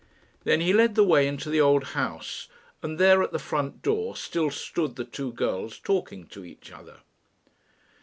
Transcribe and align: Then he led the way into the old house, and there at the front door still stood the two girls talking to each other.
Then 0.45 0.61
he 0.61 0.73
led 0.73 0.95
the 0.95 1.03
way 1.03 1.27
into 1.27 1.47
the 1.47 1.61
old 1.61 1.83
house, 1.89 2.47
and 2.81 2.97
there 2.97 3.21
at 3.21 3.31
the 3.31 3.37
front 3.37 3.83
door 3.83 4.15
still 4.15 4.49
stood 4.49 4.95
the 4.95 5.05
two 5.05 5.31
girls 5.31 5.77
talking 5.77 6.25
to 6.29 6.43
each 6.43 6.71
other. 6.71 7.01